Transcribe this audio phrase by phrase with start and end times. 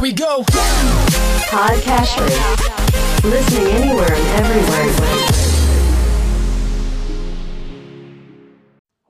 [0.00, 0.40] Here we go.
[1.52, 2.32] Podcasters.
[3.20, 4.88] Listening anywhere and everywhere.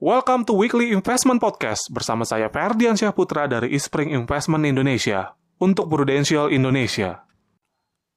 [0.03, 6.51] Welcome to Weekly Investment Podcast bersama saya Ferdian Syahputra dari Ispring Investment Indonesia untuk Prudential
[6.51, 7.23] Indonesia.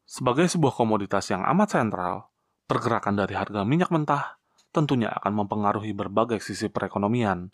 [0.10, 2.34] Sebagai sebuah komoditas yang amat sentral,
[2.66, 4.42] pergerakan dari harga minyak mentah
[4.74, 7.54] tentunya akan mempengaruhi berbagai sisi perekonomian.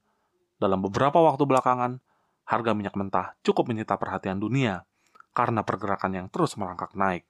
[0.55, 1.99] Dalam beberapa waktu belakangan,
[2.47, 4.88] harga minyak mentah cukup menyita perhatian dunia
[5.34, 7.26] karena pergerakan yang terus merangkak naik.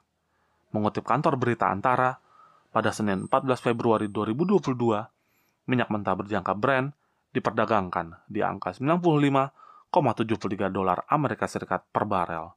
[0.74, 2.22] Mengutip kantor berita Antara,
[2.70, 4.78] pada Senin 14 Februari 2022,
[5.66, 6.94] minyak mentah berjangka Brent
[7.34, 12.54] diperdagangkan di angka 95,73 dolar Amerika Serikat per barel.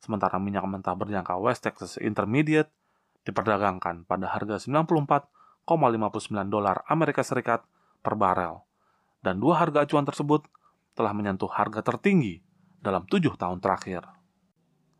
[0.00, 2.70] Sementara minyak mentah berjangka West Texas Intermediate
[3.24, 5.28] diperdagangkan pada harga 94,59
[6.48, 7.64] dolar Amerika Serikat
[8.00, 8.64] per barel.
[9.20, 10.46] Dan dua harga acuan tersebut
[10.96, 12.40] telah menyentuh harga tertinggi
[12.78, 14.17] dalam tujuh tahun terakhir.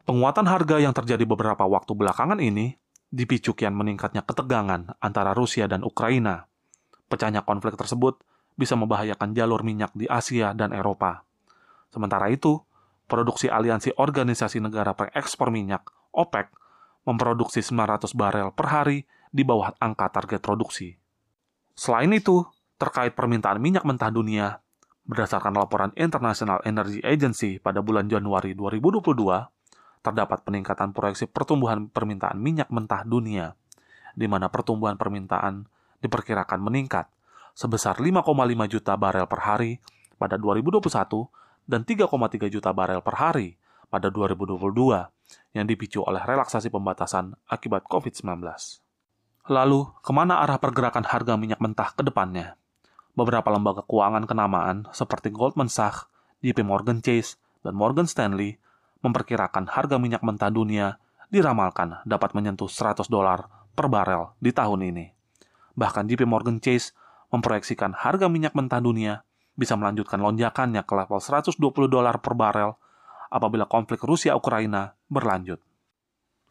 [0.09, 2.81] Penguatan harga yang terjadi beberapa waktu belakangan ini
[3.13, 6.49] dipicu kian meningkatnya ketegangan antara Rusia dan Ukraina.
[7.13, 8.25] Pecahnya konflik tersebut
[8.57, 11.29] bisa membahayakan jalur minyak di Asia dan Eropa.
[11.93, 12.57] Sementara itu,
[13.05, 16.57] produksi Aliansi Organisasi Negara Pengekspor Minyak, OPEC,
[17.05, 20.97] memproduksi 900 barel per hari di bawah angka target produksi.
[21.77, 22.49] Selain itu,
[22.81, 24.65] terkait permintaan minyak mentah dunia,
[25.09, 29.09] Berdasarkan laporan International Energy Agency pada bulan Januari 2022,
[30.09, 33.55] terdapat peningkatan proyeksi pertumbuhan permintaan minyak mentah dunia,
[34.17, 35.69] di mana pertumbuhan permintaan
[36.01, 37.07] diperkirakan meningkat
[37.53, 38.25] sebesar 5,5
[38.73, 39.83] juta barel per hari
[40.17, 40.89] pada 2021
[41.69, 43.59] dan 3,3 juta barel per hari
[43.93, 44.59] pada 2022
[45.53, 48.41] yang dipicu oleh relaksasi pembatasan akibat COVID-19.
[49.49, 52.59] Lalu, ke mana arah pergerakan harga minyak mentah ke depannya?
[53.19, 56.07] beberapa lembaga keuangan kenamaan seperti Goldman Sachs,
[56.39, 57.35] JP Morgan Chase,
[57.67, 58.63] dan Morgan Stanley
[59.05, 63.47] memperkirakan harga minyak mentah dunia diramalkan dapat menyentuh 100 dolar
[63.77, 65.07] per barel di tahun ini.
[65.79, 66.97] Bahkan JP Morgan Chase
[67.31, 69.23] memproyeksikan harga minyak mentah dunia
[69.55, 72.75] bisa melanjutkan lonjakannya ke level 120 dolar per barel
[73.29, 75.61] apabila konflik Rusia-Ukraina berlanjut.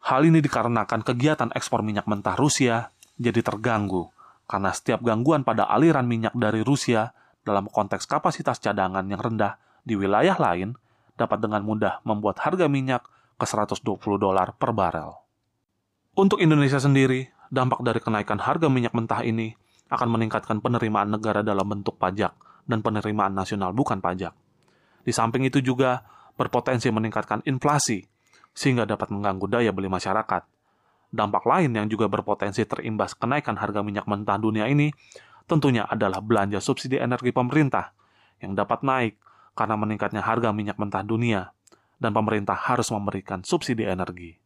[0.08, 4.08] Hal ini dikarenakan kegiatan ekspor minyak mentah Rusia jadi terganggu
[4.48, 9.98] karena setiap gangguan pada aliran minyak dari Rusia dalam konteks kapasitas cadangan yang rendah di
[9.98, 10.78] wilayah lain
[11.18, 13.02] dapat dengan mudah membuat harga minyak
[13.34, 13.82] ke 120
[14.16, 15.10] dolar per barel.
[16.14, 19.54] Untuk Indonesia sendiri, dampak dari kenaikan harga minyak mentah ini
[19.90, 22.34] akan meningkatkan penerimaan negara dalam bentuk pajak
[22.70, 24.34] dan penerimaan nasional bukan pajak.
[25.02, 26.06] Di samping itu juga
[26.38, 28.06] berpotensi meningkatkan inflasi
[28.54, 30.46] sehingga dapat mengganggu daya beli masyarakat
[31.08, 34.92] Dampak lain yang juga berpotensi terimbas kenaikan harga minyak mentah dunia ini
[35.48, 37.96] tentunya adalah belanja subsidi energi pemerintah
[38.44, 39.16] yang dapat naik
[39.58, 41.50] karena meningkatnya harga minyak mentah dunia
[41.98, 44.38] dan pemerintah harus memberikan subsidi energi.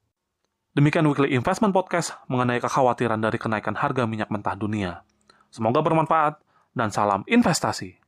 [0.72, 5.04] Demikian Weekly Investment Podcast mengenai kekhawatiran dari kenaikan harga minyak mentah dunia.
[5.52, 6.40] Semoga bermanfaat
[6.72, 8.00] dan salam investasi.